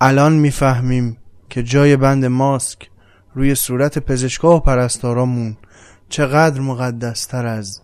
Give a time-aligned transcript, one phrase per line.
[0.00, 1.16] الان می‌فهمیم
[1.50, 2.90] که جای بند ماسک
[3.34, 5.56] روی صورت پزشکا و پرستارامون
[6.08, 7.82] چقدر مقدستر از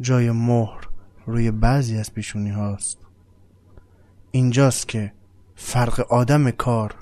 [0.00, 0.88] جای مهر
[1.26, 2.98] روی بعضی از پیشونی هاست.
[4.30, 5.12] اینجاست که
[5.54, 6.94] فرق آدم کار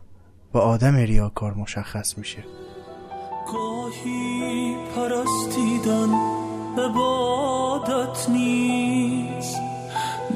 [0.53, 2.45] با آدم ریاکار مشخص میشه.
[3.53, 6.15] گاهی پرستیدن
[6.79, 9.59] عبادت نیست.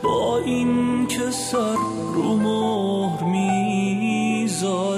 [0.03, 1.77] با این که سر
[2.15, 3.68] رو مهر می‌ذاری
[4.63, 4.98] گاهی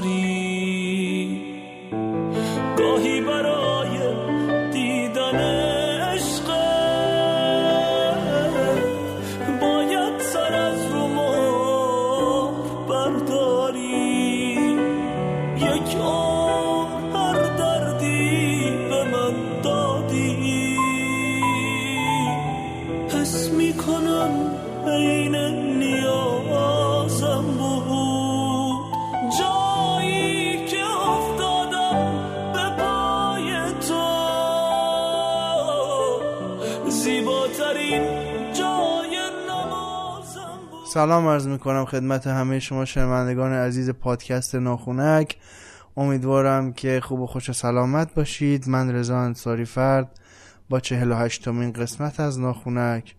[40.93, 45.37] سلام عرض می‌کنم خدمت همه شما شنوندگان عزیز پادکست ناخونک.
[45.97, 48.69] امیدوارم که خوب و خوش و سلامت باشید.
[48.69, 50.21] من رضا انصاری فرد
[50.69, 53.15] با 48 مین قسمت از ناخونک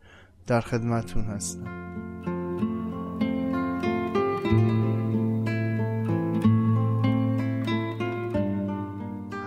[0.48, 1.82] در خدمتون هستم.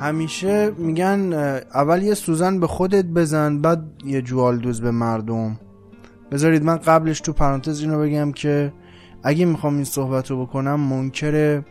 [0.05, 1.33] همیشه میگن
[1.75, 5.61] اول یه سوزن به خودت بزن بعد یه جوال دوز به مردم.
[6.33, 8.73] بذارید من قبلش تو پرانتز اینو بگم که
[9.23, 11.63] اگه می‌خوام این صحبت رو بکنم منکر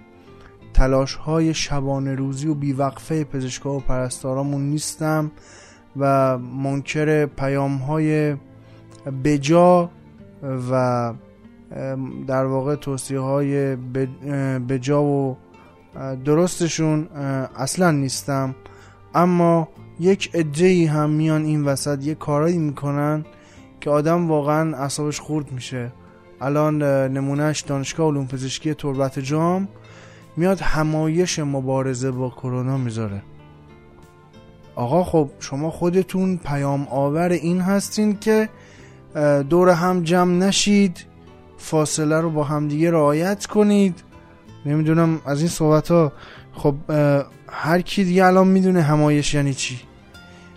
[0.73, 5.31] تلاش های شبانه روزی و بیوقفه پزشکا و پرستارامون نیستم
[5.97, 8.36] و منکر پیام های
[9.23, 9.90] بجا
[10.72, 11.14] و
[12.28, 13.75] در واقع توصیه های
[14.70, 15.38] بجا و
[16.25, 17.08] درستشون
[17.58, 18.55] اصلا نیستم.
[19.16, 19.67] اما
[20.00, 23.25] یک عده هم میان این وسط یه کارایی می‌کنن
[23.81, 25.91] که آدم واقعا اعصابش خورد میشه.
[26.41, 29.68] الان نمونهش دانشگاه علوم پزشکی تربت جام
[30.38, 33.23] میاد همایش مبارزه با کرونا می‌ذاره.
[34.75, 38.50] آقا خب شما خودتون پیام آور این هستین که
[39.50, 41.06] دور هم جمع نشید
[41.57, 44.03] فاصله رو با همدیگه رعایت کنید.
[44.66, 46.12] نمی‌دونم از این صحبت ها
[46.53, 46.75] خب
[47.50, 49.79] هر کی دیگه الان می‌دونه همایش یعنی چی.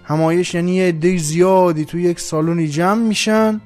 [0.05, 3.61] همایش یعنی یه عده زیادی توی یک سالونی جمع میشن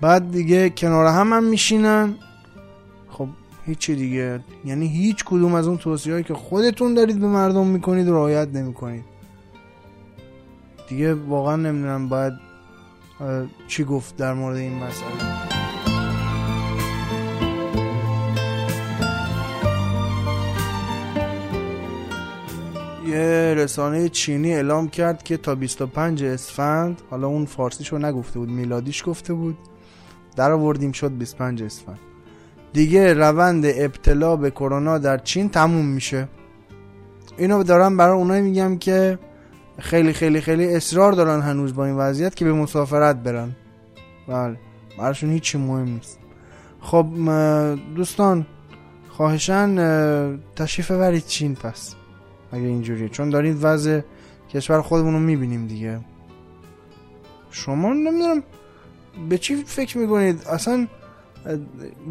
[0.00, 2.14] بعد دیگه کنار هم هم میشینن.
[3.08, 3.28] خب
[3.66, 4.40] هیچی دیگه.
[4.64, 9.04] یعنی هیچ کدوم از اون توصیه هایی که خودتون دارید به مردم می‌کنید رعایت نمی‌کنید.
[10.88, 12.32] دیگه واقعا نمی‌دونم باید
[13.68, 15.35] چی گفت در مورد این مسئله.
[23.16, 29.02] یه رسانه چینی اعلام کرد که تا 25 اسفند حالا اون فارسیشو نگفته بود میلادیش
[29.06, 29.58] گفته بود
[30.36, 31.98] در آوردیم شد 25 اسفند.
[32.72, 36.28] دیگه روند ابتلا به کرونا در چین تموم میشه.
[37.38, 39.18] اینو دارم برای اونایی میگم که
[39.78, 43.56] خیلی خیلی خیلی اصرار دارن هنوز با این وضعیت که به مسافرت برن.
[44.28, 44.56] بله
[44.98, 46.18] براشون هیچی مهم نیست.
[46.80, 47.06] خب
[47.96, 48.46] دوستان
[49.08, 49.76] خواهشان
[50.56, 51.94] تشریف برید چین پس.
[52.56, 54.00] اگه اینجوریه چون دارید وضع
[54.50, 56.00] کشور خودمون رو می‌بینیم دیگه.
[57.50, 58.42] شما نمی‌دونم
[59.28, 60.86] به چی فکر می‌کنید؟ اصلا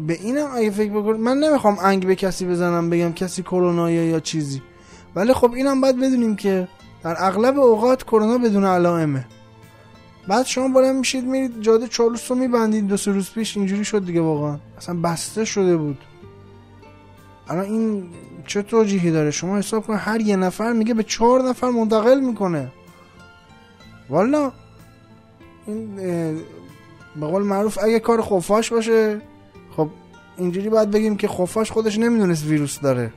[0.06, 4.20] به اینم اگه فکر بکنید من نمی‌خوام انگ به کسی بزنم بگم کسی کرونا یا
[4.20, 4.62] چیزی.
[5.14, 6.68] ولی خب اینم باید بدونیم که
[7.02, 9.26] در اغلب اوقات کرونا بدون علائمه.
[10.28, 14.06] بعد شما بالا میشید میرید جاده چالوس رو میبندید دو سه روز پیش اینجوری شد
[14.06, 14.58] دیگه واقعا.
[14.78, 15.98] اصلا بسته شده بود.
[17.48, 18.08] الان این
[18.46, 22.68] چه توجیهی داره؟ شما حساب کن هر یه نفر میگه به چهار نفر منتقل می‌کنه.
[24.10, 24.52] والا
[25.66, 25.96] این
[27.20, 29.20] به قول معروف اگه کار خفاش باشه
[29.76, 29.88] خب
[30.38, 33.12] اینجوری باید بگیم که خفاش خودش نمی‌دونست ویروس داره.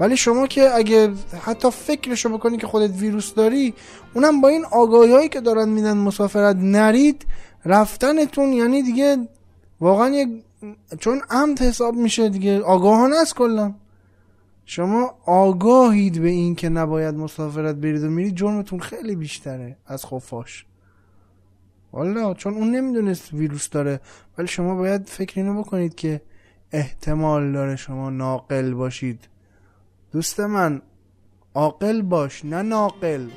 [0.00, 1.12] ولی شما که اگه
[1.42, 3.74] حتی فکرشو بکنی که خودت ویروس داری
[4.14, 7.26] اونم با این آگاهی که دارن میدن مسافرت نرید
[7.64, 9.28] رفتنتون یعنی دیگه
[9.80, 10.26] واقعا یه
[10.98, 13.74] چون عمد حساب میشه دیگه آگاهانه است کلا.
[14.64, 20.66] شما آگاهید به این که نباید مسافرت برید و میرید جرمتون خیلی بیشتره از خفاش.
[21.92, 24.00] والا چون اون نمی‌دونست ویروس داره.
[24.38, 26.22] ولی شما باید فکر اینو بکنید که
[26.72, 29.28] احتمال داره شما ناقل باشید.
[30.12, 30.82] دوست من
[31.54, 33.28] عاقل باش نه ناقل.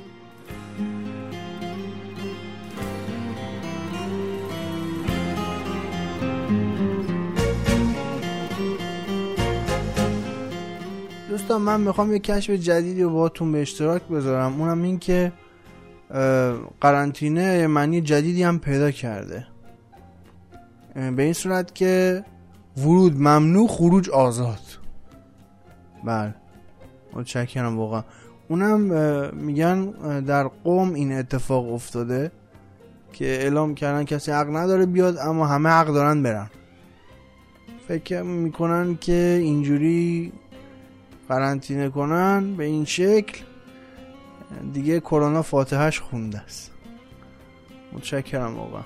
[11.48, 14.60] دوستان من می‌خوام یه کشف جدیدی رو باهاتون به اشتراک بذارم.
[14.60, 15.32] اونم این که
[16.80, 19.46] قرنطینه معنی جدیدی هم پیدا کرده.
[20.94, 22.24] به این صورت که
[22.76, 24.60] ورود ممنوع خروج آزاد.
[26.04, 26.34] بله.
[27.12, 28.04] متشکرم واقعا.
[28.48, 28.80] اونم
[29.34, 29.90] میگن
[30.20, 32.30] در قوم این اتفاق افتاده
[33.12, 36.50] که اعلام کردن کسی حق نداره بیاد اما همه حق دارن برن.
[37.88, 40.32] فکر می‌کنن که اینجوری
[41.28, 43.42] قرنطینه کنن به این شکل
[44.72, 46.70] دیگه کرونا فاتحش خونده است.
[47.92, 48.82] متشکرم واقعا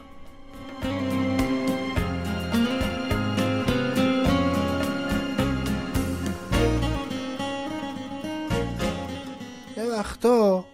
[9.77, 10.65] یه وقتا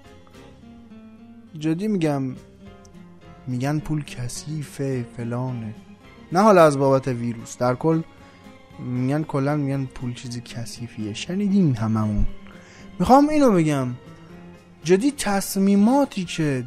[1.58, 2.22] جدی میگم
[3.46, 5.74] میگن پول کثیفه فلانه.
[6.32, 8.02] نه حالا از بابت ویروس در کل
[8.78, 11.14] میگن کلا میگن پول چیزی کثیفیه.
[11.14, 12.26] شنیدیم هممون.
[12.98, 13.88] می‌خوام اینو بگم.
[14.84, 16.64] جدی تصمیماتی که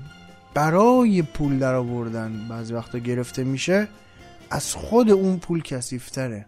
[0.53, 3.87] برای پول در آوردن بعضی وقتا گرفته میشه
[4.49, 6.45] از خود اون پول کثیفتره.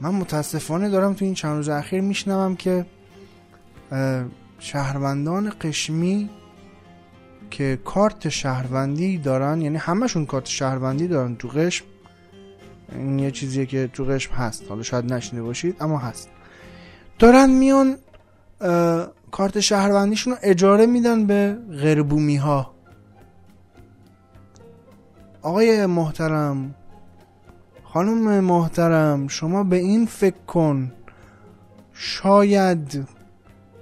[0.00, 2.86] من متاسفانه دارم تو این چند روز اخیر میشنوم که
[4.58, 6.30] شهروندان قشمی
[7.50, 11.84] که کارت شهروندی دارن یعنی همشون کارت شهروندی دارن تو قشم
[12.92, 14.64] این یه چیزیه که تو قشم هست.
[14.68, 16.28] حالا شاید نشنیده باشید اما هست.
[17.18, 17.96] دارن میان
[19.30, 22.74] کارت شهروندیشون رو اجاره میدن به غیربومی ها
[25.42, 26.74] آقای محترم
[27.84, 30.92] خانم محترم شما به این فکر کن.
[31.92, 33.08] شاید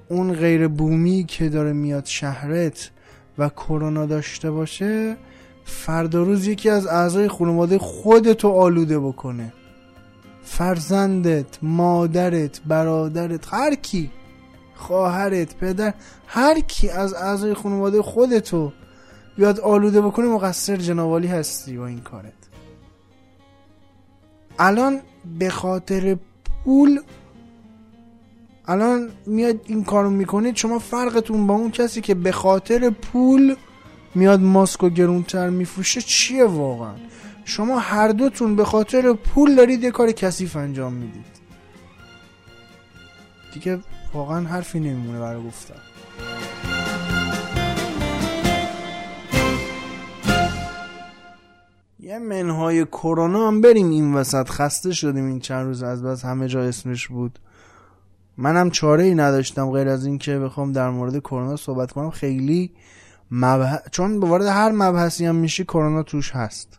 [0.08, 2.90] اون غیر بومی که داره میاد شهرت
[3.38, 5.16] و کرونا داشته باشه
[5.68, 9.52] فردا روز یکی از اعضای خانواده خودتو آلوده بکنه.
[10.42, 14.10] فرزندت مادرت برادرت هر کی
[14.74, 15.94] خواهرت پدر
[16.26, 18.72] هر کی از اعضای خانواده خودتو
[19.36, 22.32] بیاد آلوده بکنه مقصر جنابالی هستی با این کارت.
[24.58, 25.00] الان
[25.38, 26.16] به خاطر
[26.64, 27.00] پول
[28.66, 33.56] الان میاد این کارو می‌کنید شما فرقتون با اون کسی که به خاطر پول
[34.14, 36.94] میاد ماسک و گرونتر میفروشه چیه واقعا؟
[37.44, 41.38] شما هر دوتون به خاطر پول دارید یه کار کثیف انجام می‌دید.
[43.54, 43.78] دیگه
[44.14, 45.74] واقعا حرفی نمیمونه برای گفتن.
[52.00, 54.48] یه منهای کرونا هم بریم این وسط.
[54.48, 56.24] خسته شدیم این چند روز از بس.
[56.24, 57.38] همه جا اسمش بود.
[58.36, 62.10] منم چاره ای نداشتم غیر از این که بخوام در مورد کرونا صحبت کنم.
[62.10, 62.70] خیلی
[63.30, 63.76] مبح...
[63.90, 66.78] چون وارد هر مبحثی هم میشی کرونا توش هست.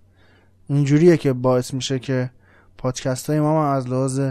[0.68, 2.32] اینجوریه که باعث میشه که
[2.78, 4.22] پادکست های ما هم از لحاظ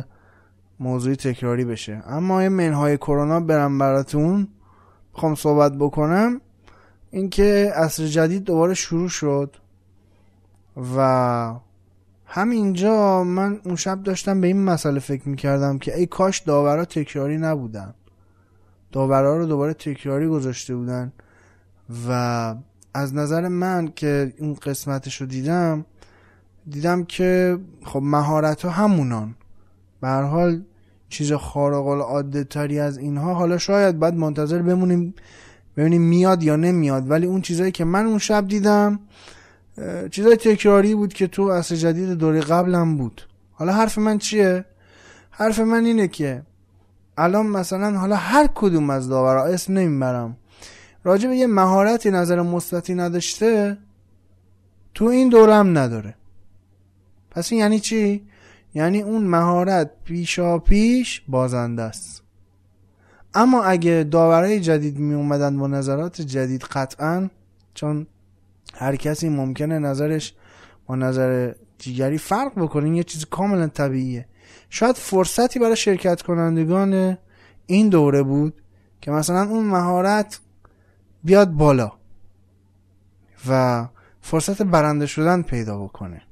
[0.80, 2.02] موضوعی تکراری بشه.
[2.06, 4.48] اما یه منهای کرونا برم براتون
[5.14, 6.40] بخوام صحبت بکنم.
[7.10, 9.56] اینکه عصر جدید دوباره شروع شد
[10.96, 11.54] و
[12.26, 17.38] همینجا من اون شب داشتم به این مسئله فکر می‌کردم که ای کاش داورا تکراری
[17.38, 17.94] نبودن.
[18.92, 21.12] داورا رو دوباره تکراری گذاشته بودن.
[22.08, 22.54] و
[22.94, 25.84] از نظر من که اون قسمتش رو دیدم
[26.70, 29.34] دیدم که خب مهارت ها همونان.
[30.00, 30.62] به حال
[31.08, 35.14] چیز خارق العاده تری از اینها حالا شاید باید منتظر بمونیم
[35.76, 37.10] ببینیم میاد یا نمیاد.
[37.10, 39.00] ولی اون چیزایی که من اون شب دیدم
[40.10, 43.22] چیزای تکراری بود که تو عصر جدید دوره قبلم بود.
[43.52, 44.64] حالا حرف من چیه؟
[45.30, 46.42] حرف من اینه که
[47.18, 50.36] الان مثلا حالا هر کدوم از داورا اسم نمی‌برم.
[51.04, 53.78] راجع به یه مهارتی نظر مثبتی نداشته
[54.94, 56.14] تو این دوره هم نداره.
[57.30, 58.26] پس این یعنی چی؟
[58.74, 62.22] یعنی اون مهارت پیشا پیش بازنده است.
[63.34, 67.28] اما اگه داورای جدید می اومدن با نظرات جدید قطعا
[67.74, 68.06] چون
[68.74, 70.34] هر کسی ممکنه نظرش
[70.86, 74.26] با نظر دیگری فرق بکنه یه چیز کاملا طبیعیه.
[74.70, 77.18] شاید فرصتی برای شرکت کنندگان
[77.66, 78.54] این دوره بود
[79.00, 80.40] که مثلا اون مهارت
[81.24, 81.92] بیاد بالا
[83.48, 83.86] و
[84.20, 86.22] فرصت برنده شدن پیدا بکنه.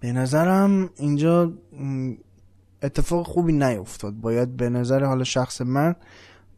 [0.00, 1.52] به نظرم اینجا
[2.82, 4.14] اتفاق خوبی نیفتاد.
[4.14, 5.94] باید به نظر حالا شخص من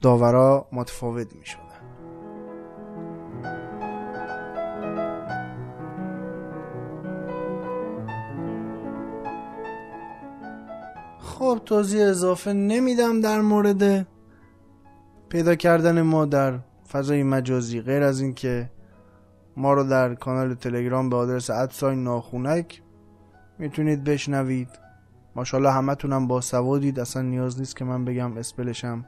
[0.01, 1.63] داورا متفاوت می شدن
[11.19, 14.07] خب توضیح اضافه نمیدم در مورد
[15.29, 16.59] پیدا کردن ما در
[16.93, 18.71] فضای مجازی غیر از اینکه
[19.57, 22.83] ما رو در کانال تلگرام به آدرس ادساین ناخونک
[23.59, 24.69] می‌تونید بشنوید.
[25.37, 27.01] ماشاءالله همه تونم با سوادید.
[27.01, 29.07] اصلا نیاز نیست که من بگم spellشم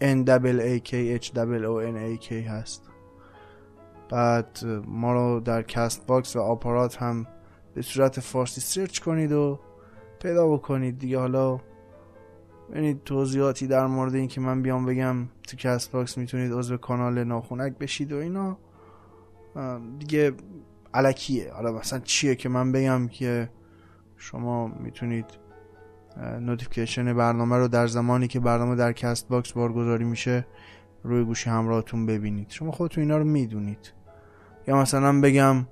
[0.00, 2.82] N A K H O N A K هست.
[4.10, 7.26] بعد ما رو در Castbox و آپارات هم
[7.74, 9.58] به صورت فارسی سرچ کنید و
[10.22, 10.98] پیدا بکنید.
[10.98, 11.60] دیگه حالا
[12.70, 15.16] ببینید توضیحاتی در مورد این که من بیام بگم
[15.48, 18.58] تو Castbox می‌تونید عضو کانال ناخونک بشید و اینا
[19.98, 20.32] دیگه
[20.94, 21.52] الکیه.
[21.52, 23.50] حالا مثلا چیه که من بگم که
[24.16, 25.26] شما می‌تونید
[26.40, 30.46] notification برنامه رو در زمانی که برنامه در Castbox بارگذاری میشه
[31.02, 32.50] روی گوشی همراهتون ببینید.
[32.50, 33.92] شما خودتون اینا رو می‌دونید.
[34.68, 35.66] یا مثلا بگم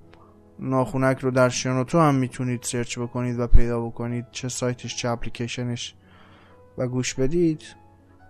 [0.58, 4.26] ناخونک رو در شنوتو هم می‌تونید سرچ بکنید و پیدا بکنید.
[4.30, 5.94] چه سایتش چه اپلیکیشنش.
[6.78, 7.62] و گوش بدید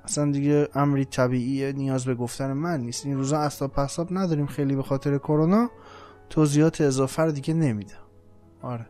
[0.05, 3.07] اصلا دیگه امری طبیعیه نیاز به گفتن من نیست.
[3.07, 5.71] این روزا اصلا پساب نداریم خیلی به خاطر کرونا.
[6.31, 7.95] توضیحات اضافه رو دیگه نمیدم.
[8.63, 8.87] آره.